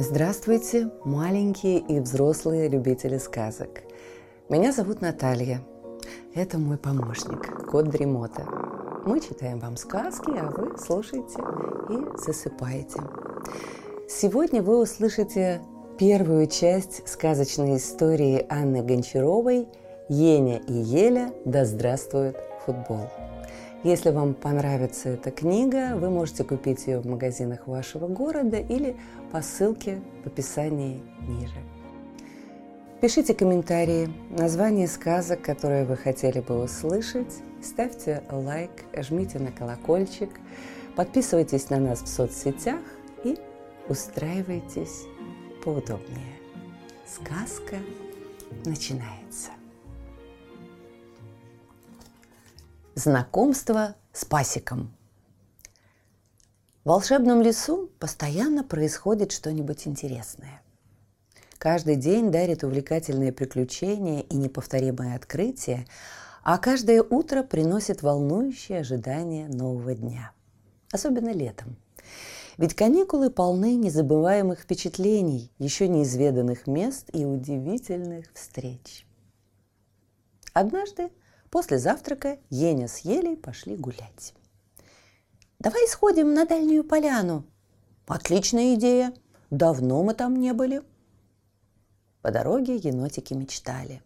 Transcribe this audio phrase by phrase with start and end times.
[0.00, 3.82] Здравствуйте, маленькие и взрослые любители сказок.
[4.48, 5.60] Меня зовут Наталья.
[6.36, 8.46] Это мой помощник, кот Дремота.
[9.04, 11.42] Мы читаем вам сказки, а вы слушаете
[11.90, 13.00] и засыпаете.
[14.08, 15.62] Сегодня вы услышите
[15.98, 19.66] первую часть сказочной истории Анны Гончаровой
[20.08, 23.08] «Еня и Еля, да здравствует футбол».
[23.84, 28.96] Если вам понравится эта книга, вы можете купить ее в магазинах вашего города или
[29.30, 31.60] по ссылке в описании ниже.
[33.00, 40.30] Пишите комментарии, название сказок, которые вы хотели бы услышать, ставьте лайк, жмите на колокольчик,
[40.96, 42.80] подписывайтесь на нас в соцсетях
[43.22, 43.38] и
[43.88, 45.04] устраивайтесь
[45.64, 46.34] поудобнее.
[47.06, 47.76] Сказка
[48.64, 49.50] начинается.
[52.98, 54.92] Знакомство с пасиком.
[56.82, 60.62] В волшебном лесу постоянно происходит что-нибудь интересное.
[61.58, 65.86] Каждый день дарит увлекательные приключения и неповторимые открытия,
[66.42, 70.32] а каждое утро приносит волнующее ожидание нового дня.
[70.90, 71.76] Особенно летом.
[72.56, 79.06] Ведь каникулы полны незабываемых впечатлений, еще неизведанных мест и удивительных встреч.
[80.52, 81.12] Однажды
[81.50, 84.34] После завтрака Еня с Елей пошли гулять.
[85.58, 87.44] «Давай сходим на дальнюю поляну».
[88.06, 89.12] «Отличная идея.
[89.50, 90.82] Давно мы там не были».
[92.22, 94.02] По дороге енотики мечтали.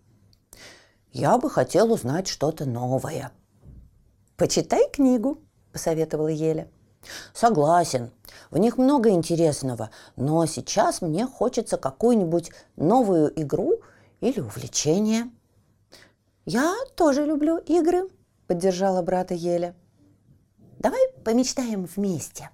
[1.12, 3.32] «Я бы хотел узнать что-то новое».
[4.36, 5.38] «Почитай книгу»,–
[5.72, 6.68] посоветовала Еля.
[7.32, 8.10] Согласен,
[8.50, 13.80] в них много интересного, но сейчас мне хочется какую-нибудь новую игру
[14.20, 15.30] или увлечение.
[16.44, 18.08] «Я тоже люблю игры»,–
[18.48, 19.76] поддержала брата Еля.
[20.80, 22.50] «Давай помечтаем вместе».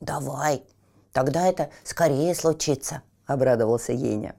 [0.00, 0.62] «Давай,
[1.12, 4.36] тогда это скорее случится»,– обрадовался Еня.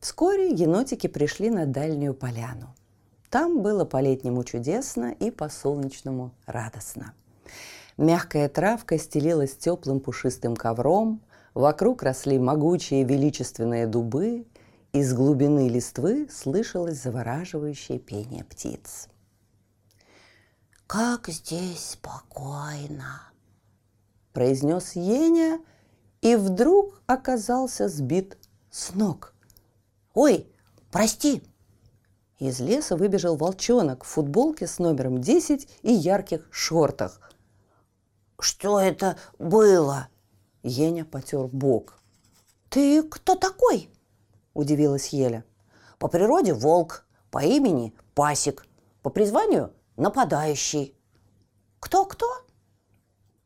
[0.00, 2.74] Вскоре енотики пришли на дальнюю поляну.
[3.30, 7.14] Там было по-летнему чудесно и по-солнечному радостно.
[7.96, 11.20] Мягкая травка стелилась теплым пушистым ковром,
[11.54, 14.44] вокруг росли могучие величественные дубы–
[14.92, 19.08] из глубины листвы слышалось завораживающее пение птиц.
[20.86, 23.22] «Как здесь спокойно!»–
[24.32, 25.60] произнес Еня
[26.20, 28.36] и вдруг оказался сбит
[28.70, 29.34] с ног.
[30.14, 30.52] «Ой,
[30.90, 31.42] прости!»
[32.40, 37.32] Из леса выбежал волчонок в футболке с номером 10 и ярких шортах.
[38.40, 40.08] «Что это было?»
[40.62, 42.00] Еня потер бок.
[42.68, 43.90] «Ты кто такой?»–
[44.54, 45.44] удивилась Еля.
[45.98, 48.66] «По природе волк, по имени пасик,
[49.02, 50.96] по призванию нападающий».
[51.78, 52.26] «Кто-кто?»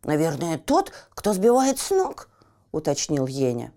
[0.02, 2.28] «Наверное, тот, кто сбивает с ног»,–
[2.72, 3.72] уточнил Еня.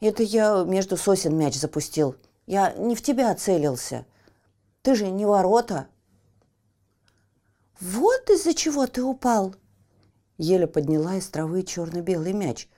[0.00, 2.16] «Это я между сосен мяч запустил.
[2.46, 4.06] Я не в тебя целился.
[4.82, 5.88] Ты же не ворота».
[7.80, 9.54] «Вот из-за чего ты упал!»
[10.38, 12.68] Еля подняла из травы черно-белый мяч.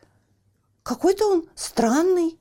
[0.82, 2.38] «Какой-то он странный!»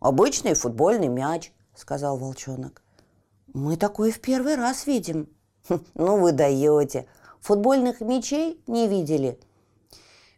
[0.00, 2.82] «Обычный футбольный мяч»,— сказал волчонок.
[3.52, 5.28] «Мы такой в первый раз видим».
[5.68, 7.06] «Хм, «Ну вы даете.
[7.40, 9.38] Футбольных мячей не видели?»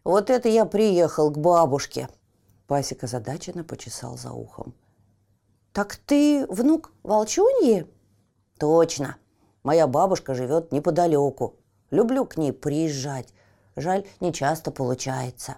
[0.03, 2.09] «Вот это я приехал к бабушке»,—
[2.67, 4.73] Пасик озадаченно почесал за ухом.
[5.71, 7.87] «Так ты внук волчуньи?»
[8.59, 9.15] «Точно.
[9.63, 11.55] Моя бабушка живет неподалеку.
[11.89, 13.33] Люблю к ней приезжать.
[13.77, 15.55] Жаль, не часто получается».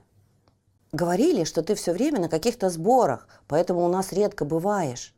[0.92, 5.14] Говорили, что ты все время на каких-то сборах, поэтому у нас редко бываешь.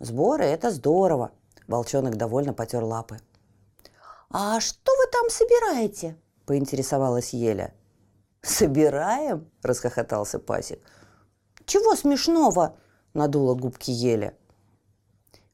[0.00, 1.30] Сборы– это здорово.
[1.68, 3.18] Волчонок довольно потер лапы.
[4.30, 7.72] «А что вы там собираете?»– поинтересовалась Еля.
[8.42, 10.80] «Собираем?»– расхохотался Пасик.
[11.64, 12.76] «Чего смешного?»–
[13.14, 14.36] надула губки Еля.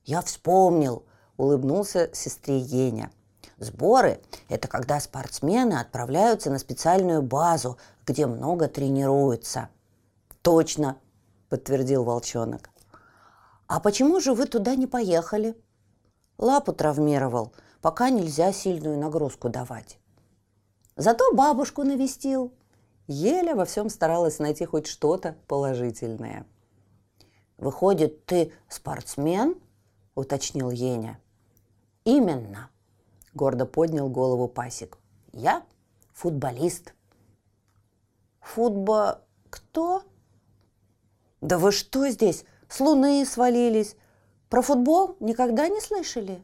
[0.05, 1.05] «Я вспомнил»,–
[1.37, 3.11] улыбнулся сестре Еня–
[3.63, 9.69] Сборы– это когда спортсмены отправляются на специальную базу, где много тренируются.
[10.43, 10.97] Точно,
[11.49, 12.71] подтвердил волчонок.
[13.69, 15.57] А почему же вы туда не поехали?
[16.39, 20.01] Лапу травмировал, пока нельзя сильную нагрузку давать.
[20.97, 22.53] Зато бабушку навестил.
[23.07, 26.47] Еле во всем старалась найти хоть что-то положительное.
[27.59, 29.55] «Выходит, ты спортсмен?»–
[30.17, 31.21] уточнил Еня.
[32.05, 32.71] «Именно»,–
[33.35, 34.99] гордо поднял голову Пасик.
[35.33, 35.65] «Я
[36.13, 36.95] футболист».
[38.41, 39.23] «Футбо...
[39.51, 40.03] кто?»
[41.41, 42.45] «Да вы что здесь?
[42.69, 43.97] С луны свалились.
[44.49, 46.43] Про футбол никогда не слышали?»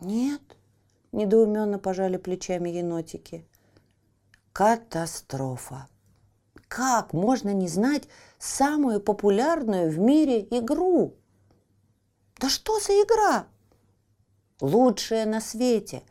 [0.00, 0.42] «Нет»,–
[1.12, 3.46] недоуменно пожали плечами енотики.
[4.52, 5.88] «Катастрофа!
[6.68, 8.08] как можно не знать
[8.38, 11.14] самую популярную в мире игру?
[12.38, 13.46] Да что за игра?
[14.60, 16.02] Лучшая на свете.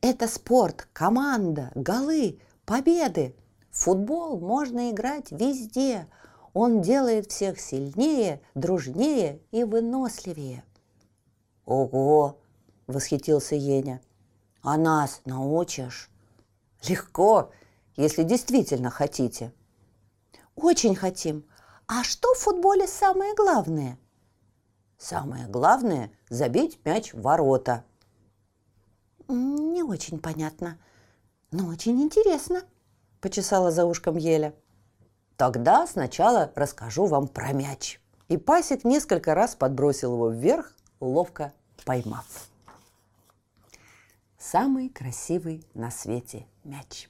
[0.00, 3.34] Это спорт, команда, голы, победы.
[3.70, 6.06] футбол можно играть везде.
[6.54, 10.64] Он делает всех сильнее, дружнее и выносливее.
[11.66, 12.38] Ого!
[12.86, 14.00] восхитился Еня.
[14.62, 16.10] А нас научишь?
[16.88, 17.50] Легко,
[17.96, 19.52] если действительно хотите.
[20.56, 21.44] Очень хотим.
[21.86, 23.98] А что в футболе самое главное?
[25.00, 27.84] Самое главное– забить мяч в ворота.
[29.28, 30.78] Не очень понятно,
[31.50, 32.64] но очень интересно,
[33.22, 34.54] почесала за ушком Еля.
[35.38, 37.98] Тогда сначала расскажу вам про мяч.
[38.28, 41.54] И Пасик несколько раз подбросил его вверх, ловко
[41.86, 42.26] поймав.
[44.36, 47.08] Самый красивый на свете мяч.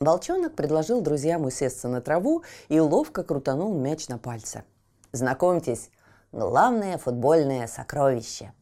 [0.00, 4.64] Волчонок предложил друзьям усесться на траву и ловко крутанул мяч на пальце.
[5.12, 5.90] Знакомьтесь,
[6.32, 8.52] главное футбольное сокровище.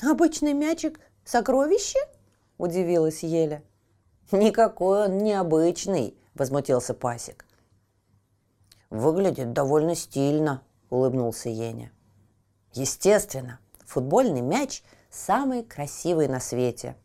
[0.00, 1.98] Обычный мячик– сокровище?
[2.58, 3.62] Удивилась Еля.
[4.30, 7.44] Никакой он необычный, возмутился Пасик.
[8.90, 11.92] Выглядит довольно стильно, улыбнулся Еня.
[12.72, 16.96] Естественно, футбольный мяч самый красивый на свете.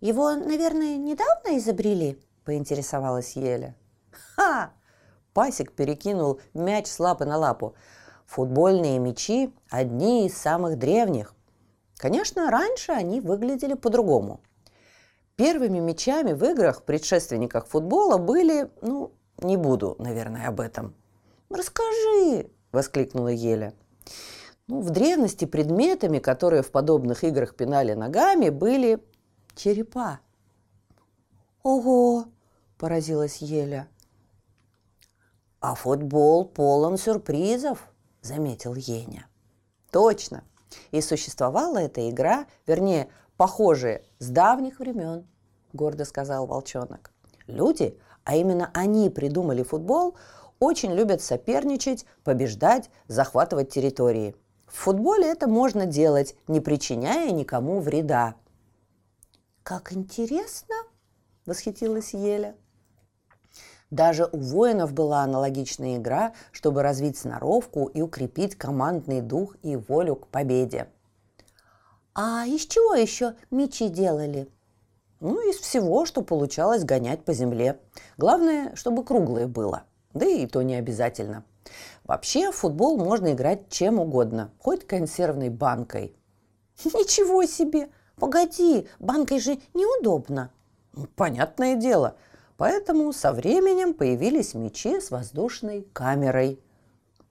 [0.00, 3.76] Его, наверное, недавно изобрели, поинтересовалась Еля.
[4.10, 4.72] Ха!
[5.32, 7.74] Пасик перекинул мяч с лапы на лапу.
[8.32, 11.34] Футбольные мячи– одни из самых древних.
[11.98, 14.40] Конечно, раньше они выглядели по-другому.
[15.36, 19.12] Первыми мячами в играх, предшественниках футбола, были, ну,
[19.42, 20.94] не буду, наверное, об этом.
[21.50, 23.74] «Расскажи!»– воскликнула Еля.
[24.66, 29.04] Ну, в древности предметами, которые в подобных играх пинали ногами, были
[29.54, 30.20] черепа.
[31.62, 32.24] «Ого!»–
[32.78, 33.88] поразилась Еля.
[35.60, 37.88] «А футбол полон сюрпризов»,–
[38.22, 39.26] заметил Еня.
[39.90, 40.44] «Точно.
[40.90, 45.26] И существовала эта игра, вернее, похожая, с давних времен»,–
[45.74, 47.12] гордо сказал волчонок.
[47.46, 50.16] «Люди, а именно они придумали футбол,
[50.58, 54.36] очень любят соперничать, побеждать, захватывать территории.
[54.66, 58.36] В футболе это можно делать, не причиняя никому вреда.
[59.62, 60.74] «Как интересно!»–
[61.46, 62.56] восхитилась Еля.
[63.92, 70.16] Даже у воинов была аналогичная игра, чтобы развить сноровку и укрепить командный дух и волю
[70.16, 70.88] к победе.
[72.14, 74.48] А из чего еще мечи делали?
[75.20, 77.80] Ну, из всего, что получалось гонять по земле.
[78.16, 79.82] Главное, чтобы круглое было.
[80.14, 81.44] Да и то не обязательно.
[82.04, 86.16] Вообще в футбол можно играть чем угодно, хоть консервной банкой.
[86.84, 87.90] Ничего себе!
[88.16, 90.50] Погоди, банкой же неудобно.
[90.94, 92.16] Ну, понятное дело.
[92.56, 96.60] Поэтому со временем появились мечи с воздушной камерой.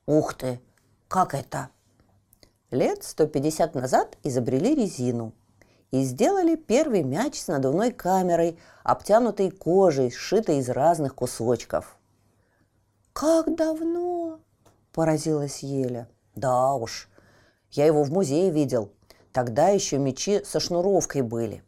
[0.06, 0.60] Ух ты!
[1.08, 1.70] Как это?
[2.72, 5.34] Лет 150 назад изобрели резину
[5.92, 11.98] и сделали первый мяч с надувной камерой, обтянутой кожей, сшитой из разных кусочков.
[13.14, 14.40] «Как давно?»–
[14.94, 16.08] поразилась Еля.
[16.34, 17.10] «Да уж,
[17.72, 18.92] я его в музее видел.
[19.34, 21.64] Тогда еще мечи со шнуровкой были.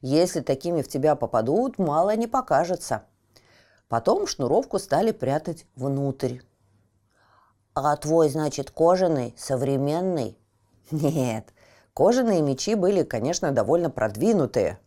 [0.00, 3.04] Если такими в тебя попадут, мало не покажется.
[3.88, 6.38] Потом шнуровку стали прятать внутрь.
[7.74, 10.38] А твой, значит, кожаный, современный?
[10.90, 11.52] Нет,
[11.92, 14.78] кожаные мечи были, конечно, довольно продвинутые,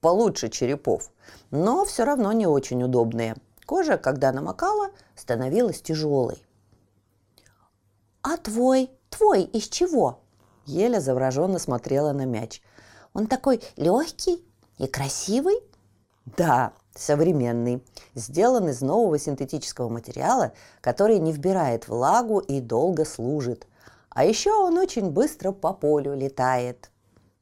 [0.00, 1.10] получше черепов,
[1.50, 3.36] но все равно не очень удобные.
[3.66, 6.42] Кожа, когда намокала, становилась тяжелой.
[8.22, 8.90] «А твой?
[9.10, 10.20] Твой из чего?»
[10.66, 12.62] Еля завороженно смотрела на мяч.
[13.14, 14.44] «Он такой легкий
[14.82, 15.56] и красивый?»
[16.36, 17.82] «Да, современный.
[18.14, 23.66] Сделан из нового синтетического материала, который не вбирает влагу и долго служит.
[24.10, 26.90] А еще он очень быстро по полю летает».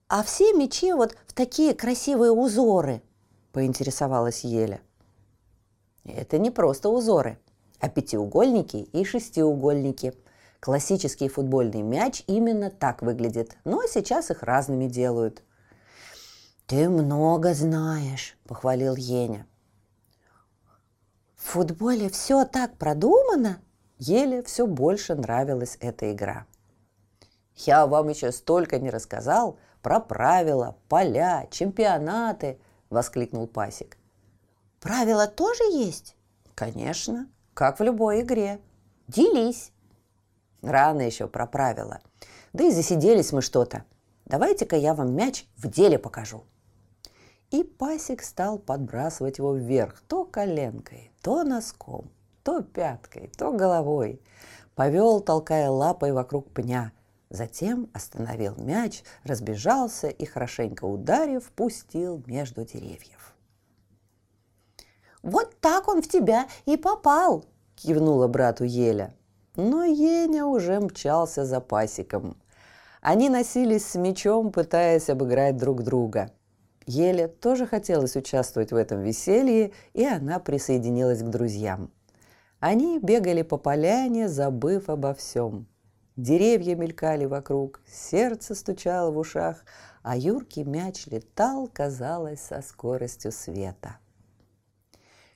[0.09, 3.02] «А все мечи вот в такие красивые узоры?»–
[3.52, 4.80] поинтересовалась Еля.
[6.04, 7.38] Это не просто узоры,
[7.80, 10.14] а пятиугольники и шестиугольники–
[10.61, 15.42] Классический футбольный мяч именно так выглядит, но сейчас их разными делают.
[16.70, 19.44] «Ты много знаешь»,– похвалил Еня.
[21.34, 23.58] В футболе все так продумано.
[23.98, 26.46] Еле все больше нравилась эта игра.
[27.56, 33.98] Я вам еще столько не рассказал про правила, поля, чемпионаты, воскликнул Пасик.
[34.78, 36.14] Правила тоже есть?
[36.54, 38.60] Конечно, как в любой игре.
[39.08, 39.72] Делись.
[40.62, 41.98] Рано еще про правила.
[42.52, 43.82] Да и засиделись мы что-то.
[44.24, 46.44] Давайте-ка я вам мяч в деле покажу.
[47.50, 52.11] И пасик стал подбрасывать его вверх то коленкой, то носком,
[52.42, 54.23] то пяткой, то головой.
[54.75, 56.92] Повел, толкая лапой вокруг пня.
[57.28, 63.37] Затем остановил мяч, разбежался и, хорошенько ударив, пустил между деревьев.
[65.23, 67.45] «Вот так он в тебя и попал!»–
[67.76, 69.14] кивнула брату Еля.
[69.54, 72.37] Но Еня уже мчался за пасиком.
[73.02, 76.33] Они носились с мечом, пытаясь обыграть друг друга.
[76.87, 81.90] Еле тоже хотелось участвовать в этом веселье, и она присоединилась к друзьям.
[82.58, 85.66] Они бегали по поляне, забыв обо всем.
[86.16, 89.64] Деревья мелькали вокруг, сердце стучало в ушах,
[90.02, 93.96] а юркий мяч летал, казалось, со скоростью света.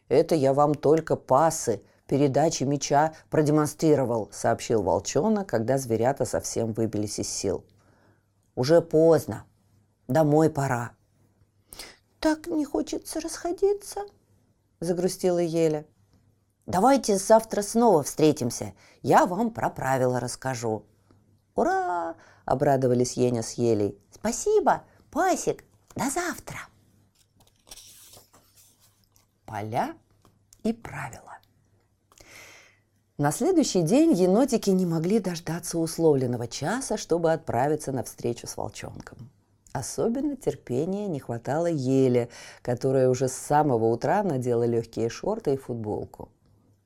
[0.09, 7.29] «Это я вам только пасы, передачи мяча продемонстрировал»,— сообщил волчонок, когда зверята совсем выбились из
[7.29, 7.65] сил.
[8.55, 9.45] «Уже поздно.
[10.09, 10.93] Домой пора».
[12.25, 14.01] «Так не хочется расходиться»,—
[14.81, 15.85] загрустила Еля.
[16.65, 18.73] «Давайте завтра снова встретимся.
[19.03, 20.87] Я вам про правила расскажу».
[21.55, 22.17] «Ура!»–
[22.47, 23.99] обрадовались Еня с Елей.
[24.11, 25.65] «Спасибо, Пасик!
[25.95, 26.61] До завтра!»
[29.45, 29.95] Поля
[30.63, 31.37] и правила.
[33.19, 39.31] На следующий день енотики не могли дождаться условленного часа, чтобы отправиться на встречу с волчонком.
[39.75, 42.29] Особенно терпения не хватало Еле,
[42.63, 46.29] которая уже с самого утра надела легкие шорты и футболку.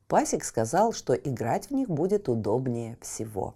[0.06, 3.54] Пасик сказал, что играть в них будет удобнее всего.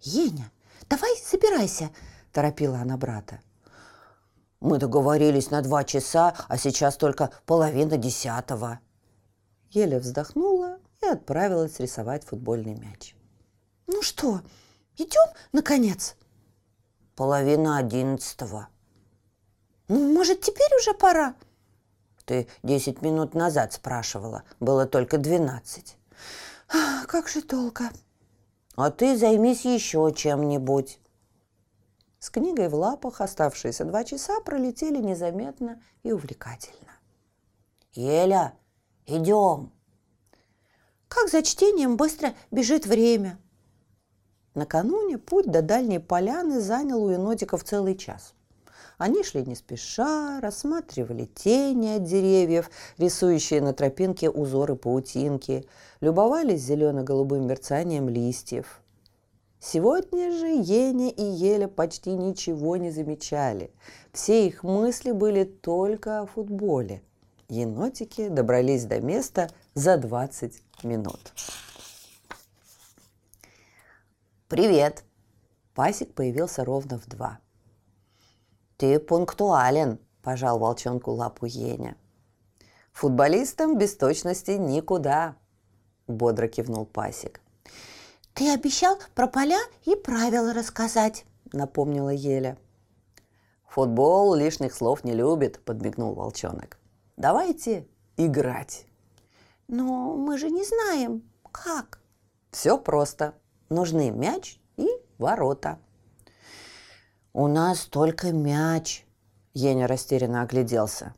[0.00, 0.50] «Еня,
[0.88, 1.90] давай собирайся!»–
[2.32, 3.38] торопила она брата.
[4.58, 8.80] «Мы договорились на два часа, а сейчас только половина десятого».
[9.70, 13.14] Еля вздохнула и отправилась рисовать футбольный мяч.
[13.86, 14.40] «Ну что,
[14.96, 16.16] идем, наконец?»
[17.20, 18.70] «Половина одиннадцатого».
[19.88, 21.34] «Ну, может, теперь уже пора?»
[22.24, 24.42] Ты десять минут назад спрашивала.
[24.58, 25.98] Было только двенадцать.
[27.06, 27.90] Как же долго.
[28.74, 30.98] А ты займись еще чем-нибудь.
[32.20, 36.92] С книгой в лапах оставшиеся два часа пролетели незаметно и увлекательно.
[37.92, 38.54] «Еля,
[39.04, 39.74] идем!»
[41.06, 43.38] Как за чтением быстро бежит время.
[44.54, 48.34] Накануне путь до дальней поляны занял у енотиков целый час–
[49.00, 55.64] они шли не спеша, рассматривали тени от деревьев, рисующие на тропинке узоры паутинки,
[56.02, 58.82] любовались зелено-голубым мерцанием листьев.
[59.58, 63.70] Сегодня же Еня и Еля почти ничего не замечали.
[64.12, 67.00] Все их мысли были только о футболе.
[67.48, 71.32] Енотики добрались до места за 20 минут.
[74.50, 75.04] «Привет!»
[75.74, 77.38] Пасик появился ровно в два–
[78.80, 81.98] «Ты пунктуален»,– пожал волчонку лапу Еня.
[82.92, 85.36] «Футболистам без точности никуда»,–
[86.08, 87.42] бодро кивнул Пасик.
[88.32, 92.56] «Ты обещал про поля и правила рассказать»,– напомнила Еля.
[93.68, 96.78] «Футбол лишних слов не любит»,– подмигнул волчонок.
[97.18, 98.86] «Давайте играть».
[99.68, 102.00] «Но мы же не знаем, как».
[102.50, 103.34] «Все просто.
[103.70, 105.78] Нужны мяч и ворота».
[107.32, 109.06] «У нас только мяч»,–
[109.54, 111.14] Еня растерянно огляделся.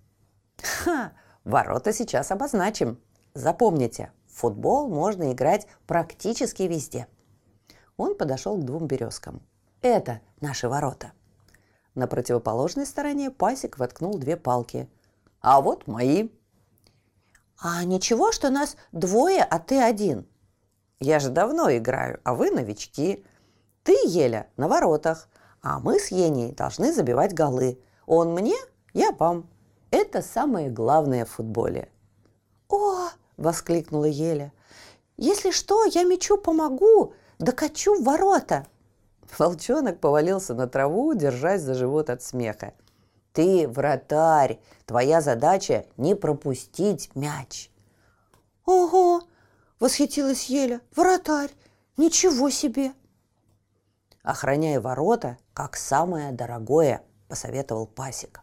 [0.63, 1.13] «Ха!
[1.45, 3.01] Ворота сейчас обозначим.
[3.35, 7.09] Запомните, в футбол можно играть практически везде».
[7.97, 9.43] Он подошел к двум березкам.
[9.81, 11.13] «Это наши ворота».
[11.95, 14.89] На противоположной стороне пасек воткнул две палки.
[15.41, 16.31] «А вот мои».
[17.59, 20.27] «А ничего, что нас двое, а ты один?»
[21.03, 23.25] «Я же давно играю, а вы новички.
[23.83, 25.29] Ты, Еля, на воротах,
[25.61, 27.81] а мы с Еней должны забивать голы.
[28.07, 28.55] Он мне,
[28.93, 29.49] я вам.
[29.91, 31.89] Это самое главное в футболе.
[32.69, 34.53] «О!»– воскликнула Еля.
[35.17, 38.67] «Если что, я мячу помогу, докачу в ворота!»
[39.37, 42.75] Волчонок повалился на траву, держась за живот от смеха.
[43.33, 44.61] «Ты вратарь!
[44.87, 47.73] Твоя задача– не пропустить мяч!»
[48.67, 49.23] «Ого!»–
[49.83, 50.81] восхитилась Еля.
[50.95, 51.51] «Вратарь!
[51.97, 52.93] Ничего себе!»
[54.23, 58.43] Охраняй ворота, как самое дорогое»,– посоветовал Пасик.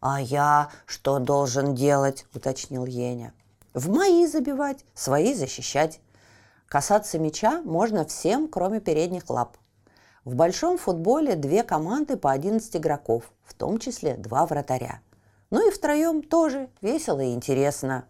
[0.00, 3.34] «А я что должен делать?»– уточнил Еня.
[3.74, 6.00] «В мои забивать, свои защищать.
[6.68, 9.56] Касаться мяча можно всем, кроме передних лап.
[10.24, 15.00] В большом футболе две команды по 11 игроков, в том числе два вратаря.
[15.50, 18.06] Ну и втроем тоже весело и интересно».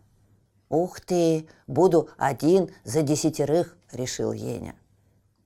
[0.69, 4.75] «Ух ты, буду один за десятерых»,– решил Еня.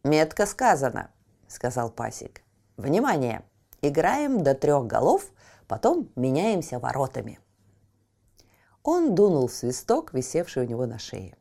[0.05, 1.11] «Метко сказано»,—
[1.49, 2.43] сказал Пасик.
[2.77, 3.43] «Внимание!
[3.83, 5.31] Играем до трех голов,
[5.73, 7.41] Потом меняемся воротами.
[8.83, 11.35] Он дунул в свисток, висевший у него на шее.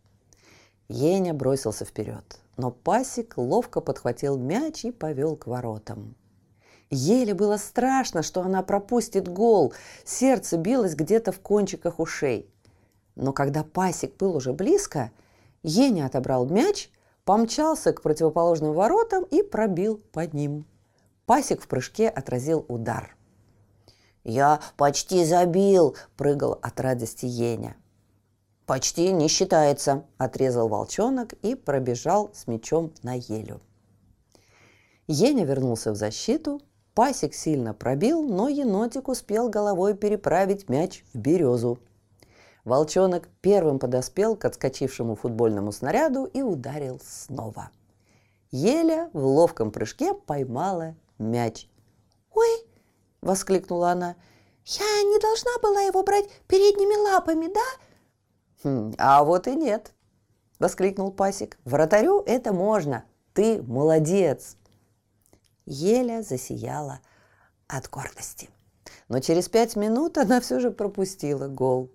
[0.87, 6.15] Еня бросился вперед, но пасик ловко подхватил мяч и повел к воротам.
[6.89, 9.73] Еле было страшно, что она пропустит гол.
[10.05, 12.49] Сердце билось где-то в кончиках ушей.
[13.21, 15.11] Но когда пасик был уже близко,
[15.61, 16.89] Еня отобрал мяч,
[17.23, 20.65] помчался к противоположным воротам и пробил по ним.
[21.27, 23.15] Пасик в прыжке отразил удар.
[24.23, 27.77] «Я почти забил!»– прыгал от радости Еня.
[28.65, 33.61] «Почти не считается»,– отрезал волчонок и пробежал с мячом на елю.
[35.05, 36.59] Еня вернулся в защиту,
[36.95, 41.77] Пасик сильно пробил, но енотик успел головой переправить мяч в березу.
[42.63, 47.71] Волчонок первым подоспел к отскочившему футбольному снаряду и ударил снова.
[48.51, 51.67] Еля в ловком прыжке поймала мяч.
[52.33, 52.65] «Ой!»–
[53.21, 54.15] воскликнула она.
[54.65, 57.61] «Я не должна была его брать передними лапами, да?»
[58.63, 59.93] «Хм, «А вот и нет!»–
[60.59, 61.57] воскликнул Пасик.
[61.65, 63.05] «Вратарю это можно!
[63.33, 64.57] Ты молодец!»
[65.65, 66.99] Еля засияла
[67.67, 68.49] от гордости.
[69.07, 71.89] Но через пять минут она все же пропустила гол.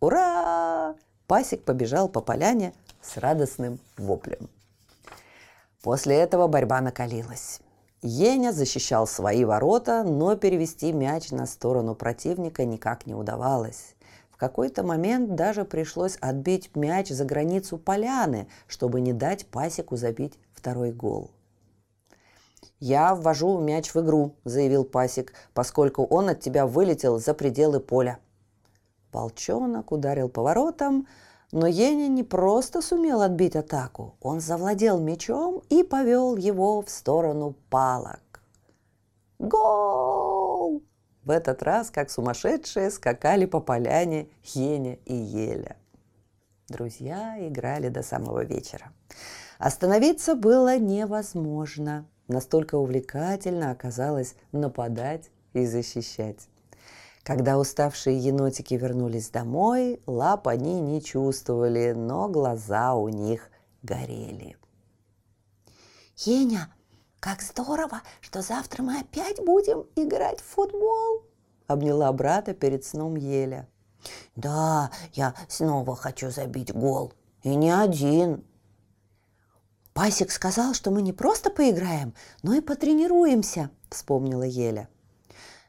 [0.00, 0.94] «Ура!»
[1.26, 4.48] Пасик побежал по поляне с радостным воплем.
[5.82, 7.60] После этого борьба накалилась.
[8.02, 13.96] Еня защищал свои ворота, но перевести мяч на сторону противника никак не удавалось.
[14.30, 20.38] В какой-то момент даже пришлось отбить мяч за границу поляны, чтобы не дать Пасику забить
[20.52, 21.30] второй гол.
[22.78, 28.18] «Я ввожу мяч в игру»,– заявил Пасик, поскольку он от тебя вылетел за пределы поля.
[29.16, 31.06] Волчонок ударил по воротам,
[31.50, 37.54] но Еня не просто сумел отбить атаку, он завладел мячом и повел его в сторону
[37.70, 38.42] палок.
[39.38, 40.82] Гол!
[41.24, 45.76] В этот раз, как сумасшедшие, скакали по поляне Еня и Еля.
[46.68, 48.92] Друзья играли до самого вечера.
[49.58, 52.06] Остановиться было невозможно.
[52.28, 56.48] Настолько увлекательно оказалось нападать и защищать.
[57.26, 63.50] Когда уставшие енотики вернулись домой, лап они не чувствовали, но глаза у них
[63.82, 64.56] горели.
[66.18, 66.72] «Еня,
[67.18, 71.24] как здорово, что завтра мы опять будем играть в футбол!»
[71.66, 73.68] обняла брата перед сном Еля.
[74.36, 77.12] «Да, я снова хочу забить гол.
[77.42, 78.44] И не один!»
[79.94, 84.88] «Пасик сказал, что мы не просто поиграем, но и потренируемся»,— вспомнила Еля.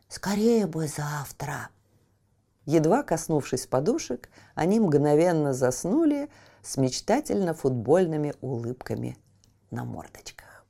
[0.07, 1.69] «Скорее бы завтра!»
[2.65, 6.29] Едва коснувшись подушек, они мгновенно заснули
[6.61, 9.17] с мечтательно-футбольными улыбками
[9.71, 10.65] на мордочках.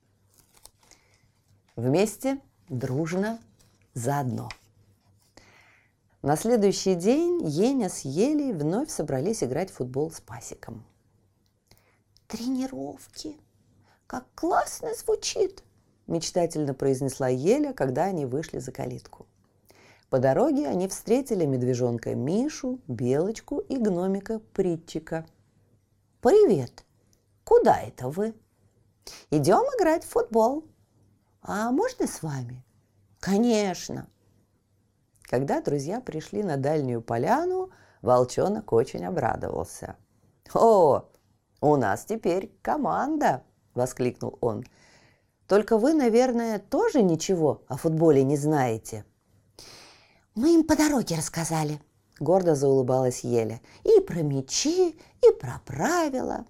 [1.76, 3.40] Вместе, дружно,
[3.94, 4.50] заодно.
[6.22, 10.84] На следующий день Еня с Елей вновь собрались играть в футбол с Пасиком.
[12.28, 13.38] «Тренировки!»
[14.08, 15.64] Как классно звучит!»–
[16.08, 19.27] мечтательно произнесла Еля, когда они вышли за калитку.
[20.10, 25.26] По дороге они встретили медвежонка Мишу, Белочку и гномика Притчика.
[26.22, 26.86] «Привет!
[27.44, 28.34] Куда это вы?»
[29.30, 30.66] «Идем играть в футбол.
[31.42, 32.64] А можно с вами?»
[33.20, 34.08] «Конечно!»
[35.24, 39.98] Когда друзья пришли на дальнюю поляну, волчонок очень обрадовался.
[40.54, 41.10] «О,
[41.62, 43.44] у нас теперь команда!»
[43.78, 44.66] воскликнул он.
[45.48, 49.06] Только вы, наверное, тоже ничего о футболе не знаете.
[50.38, 51.82] Мы им по дороге рассказали,
[52.20, 53.60] гордо заулыбалась Еля.
[53.84, 56.46] И про мячи, и про правила.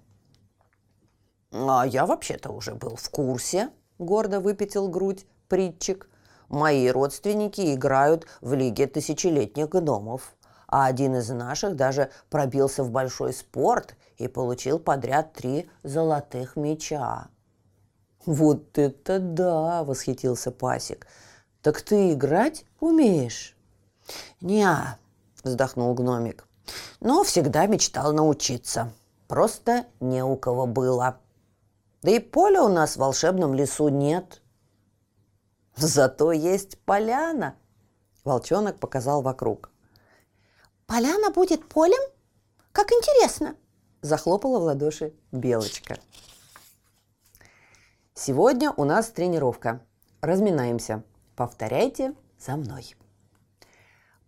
[1.53, 6.09] А я вообще-то уже был в курсе, гордо выпятил грудь притчик.
[6.49, 10.35] Мои родственники играют в Лиге тысячелетних гномов,
[10.67, 17.29] а один из наших даже пробился в большой спорт и получил подряд три золотых меча.
[18.25, 21.07] «Вот это да!»– восхитился Пасик.
[21.61, 23.56] «Так ты играть умеешь?»
[24.41, 24.97] «Не-а»,
[25.43, 26.47] вздохнул гномик.
[26.99, 28.93] «Но всегда мечтал научиться.
[29.27, 31.19] Просто не у кого было.
[32.01, 34.41] Да и поля у нас в волшебном лесу нет».
[35.75, 37.55] «Зато есть поляна!»
[38.23, 39.69] Волчонок показал вокруг.
[40.85, 42.01] «Поляна будет полем?
[42.71, 43.55] Как интересно!»
[44.01, 45.97] захлопала в ладоши Белочка.
[48.13, 49.81] Сегодня у нас тренировка.
[50.21, 51.03] Разминаемся.
[51.35, 52.95] Повторяйте за мной.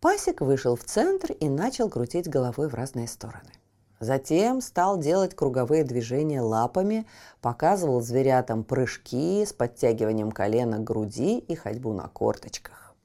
[0.01, 3.51] Пасик вышел в центр и начал крутить головой в разные стороны.
[3.99, 7.05] Затем стал делать круговые движения лапами,
[7.41, 12.95] показывал зверятам прыжки с подтягиванием колена к груди и ходьбу на корточках.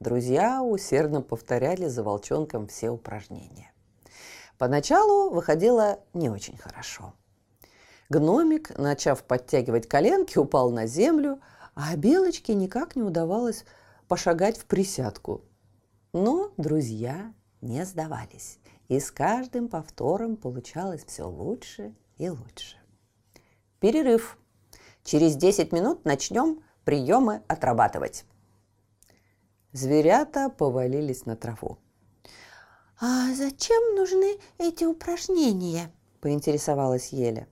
[0.00, 3.72] Друзья усердно повторяли за волчонком все упражнения.
[4.58, 7.14] Поначалу выходило не очень хорошо.
[8.08, 11.40] Гномик, начав подтягивать коленки, упал на землю,
[11.76, 13.64] а Белочке никак не удавалось
[14.08, 15.42] пошагать в присядку.
[16.18, 22.78] Но друзья не сдавались, и с каждым повтором получалось все лучше и лучше.
[23.80, 24.38] Перерыв.
[25.04, 28.24] Через 10 минут начнем приемы отрабатывать.
[29.72, 31.76] Зверята повалились на траву.
[32.98, 37.46] «А зачем нужны эти упражнения?»– поинтересовалась Еля.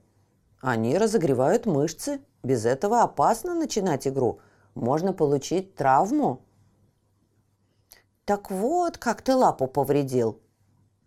[0.59, 2.19] Они разогревают мышцы.
[2.41, 4.39] Без этого опасно начинать игру.
[4.73, 6.44] Можно получить травму.
[8.25, 10.41] Так вот, как ты лапу повредил.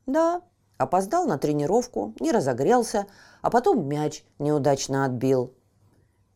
[0.07, 0.43] Да,
[0.77, 3.07] опоздал на тренировку, не разогрелся,
[3.43, 5.53] а потом мяч неудачно отбил.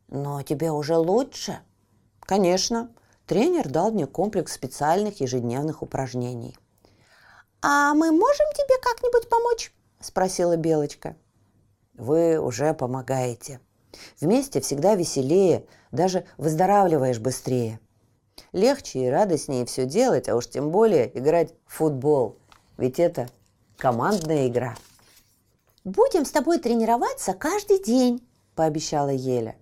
[0.09, 1.61] Но тебе уже лучше?
[2.21, 2.91] Конечно.
[3.27, 6.59] Тренер дал мне комплекс специальных ежедневных упражнений.
[7.63, 11.17] «А мы можем тебе как-нибудь помочь?»– спросила Белочка.
[11.95, 13.61] «Вы уже помогаете.
[14.21, 17.79] Вместе всегда веселее, даже выздоравливаешь быстрее.
[18.53, 22.37] Легче и радостнее все делать, а уж тем более играть в футбол.
[22.77, 23.29] Ведь это
[23.77, 24.75] командная игра».
[25.85, 29.57] «Будем с тобой тренироваться каждый день»,– пообещала Еля.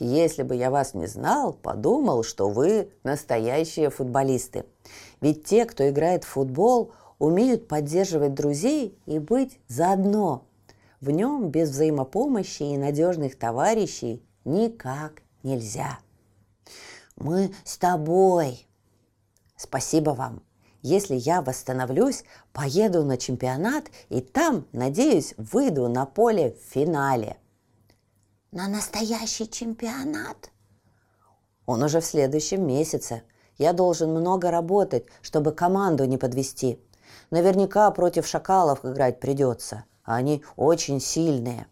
[0.00, 4.64] Если бы я вас не знал, подумал, что вы настоящие футболисты.
[5.20, 10.46] Ведь те, кто играет в футбол, умеют поддерживать друзей и быть заодно.
[11.00, 16.00] В нем без взаимопомощи и надежных товарищей никак нельзя.
[17.16, 18.66] Мы с тобой.
[19.56, 20.42] Спасибо вам.
[20.82, 27.38] Если я восстановлюсь, поеду на чемпионат и там, надеюсь, выйду на поле в финале–
[28.54, 30.52] на настоящий чемпионат?
[31.66, 33.24] Он уже в следующем месяце.
[33.58, 36.80] Я должен много работать, чтобы команду не подвести.
[37.32, 39.86] Наверняка против шакалов играть придется.
[40.04, 41.66] А они очень сильные.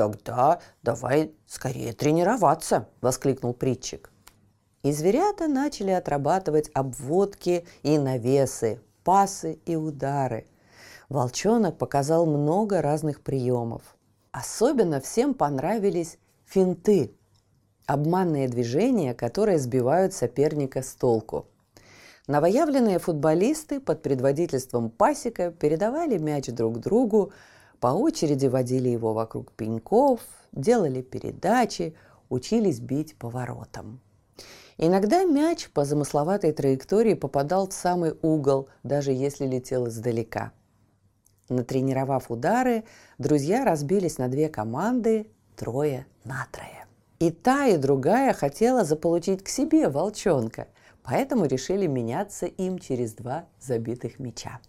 [0.00, 4.10] Тогда давай скорее тренироваться, воскликнул притчик.
[4.82, 10.46] И зверята начали отрабатывать обводки и навесы, пасы и удары.
[11.10, 13.82] Волчонок показал много разных приемов–
[14.32, 17.12] Особенно всем понравились финты–
[17.86, 21.48] обманные движения, которые сбивают соперника с толку.
[22.28, 27.32] Новоявленные футболисты под предводительством пасека передавали мяч друг другу,
[27.80, 30.20] по очереди водили его вокруг пеньков,
[30.52, 31.94] делали передачи,
[32.28, 34.00] учились бить поворотом.
[34.78, 40.52] Иногда мяч по замысловатой траектории попадал в самый угол, даже если летел издалека–
[41.50, 42.84] Натренировав удары,
[43.18, 46.86] друзья разбились на две команды, трое на трое.
[47.18, 50.68] И та, и другая хотела заполучить к себе волчонка,
[51.02, 54.60] поэтому решили меняться им через два забитых мяча.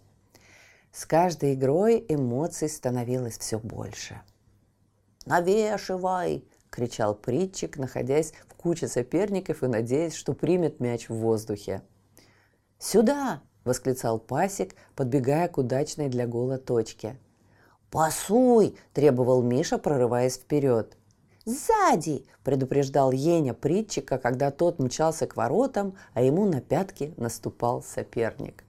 [0.92, 4.20] С каждой игрой эмоций становилось все больше.
[5.24, 11.82] «Навешивай!»– кричал притчик, находясь в куче соперников и надеясь, что примет мяч в воздухе.
[12.78, 17.16] «Сюда!»– восклицал пасек, подбегая к удачной для гола точке.
[17.90, 20.98] «Пасуй!»– требовал Миша, прорываясь вперед.
[21.46, 28.64] «Сзади!»– предупреждал Еня притчика, когда тот мчался к воротам, а ему на пятки наступал соперник.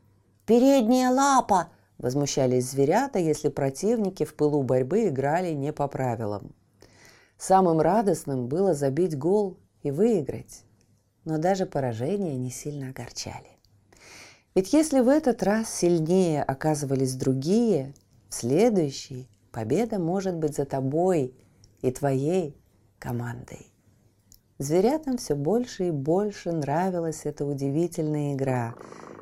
[0.46, 6.54] «Передняя лапа!»– возмущались зверята, если противники в пылу борьбы играли не по правилам.
[7.38, 10.64] Самым радостным было забить гол и выиграть,
[11.26, 13.54] но даже поражения не сильно огорчали.
[14.56, 17.94] Ведь если в этот раз сильнее оказывались другие,
[18.30, 21.36] в следующий победа может быть за тобой
[21.82, 22.56] и твоей
[23.00, 23.68] командой.
[24.60, 28.76] Зверятам все больше и больше нравилась эта удивительная игра,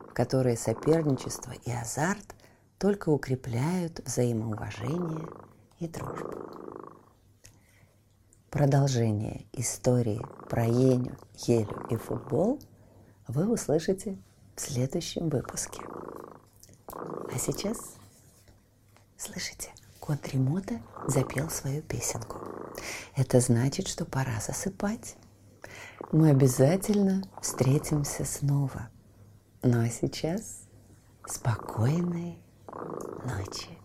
[0.10, 2.36] в которой соперничество и азарт
[2.82, 5.28] только укрепляют взаимоуважение
[5.80, 6.34] и дружбу.
[8.50, 11.15] Продолжение истории про Еню,
[11.46, 12.60] Елю и футбол
[13.28, 14.17] вы услышите
[14.56, 15.84] в следующем выпуске.
[16.88, 17.98] А сейчас,
[19.15, 22.39] слышите, кот Ремота запел свою песенку.
[23.15, 25.17] Это значит, что пора засыпать.
[26.12, 28.89] Мы обязательно встретимся снова.
[29.62, 30.63] Ну а сейчас
[31.28, 32.39] спокойной
[33.25, 33.77] ночи.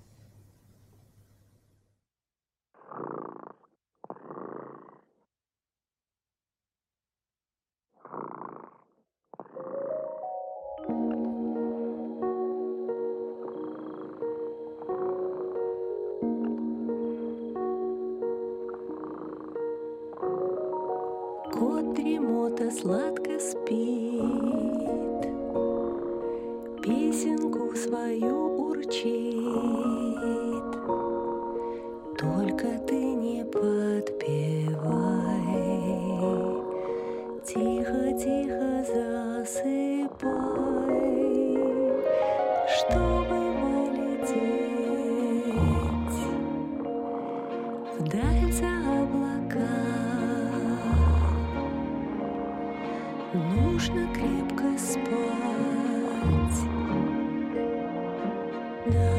[21.52, 25.22] Кот дремота сладко спит,
[26.82, 30.72] песенку свою урчит.
[32.18, 34.76] Только ты не подпевай,
[37.44, 40.55] тихо-тихо засыпай,
[58.86, 59.15] No.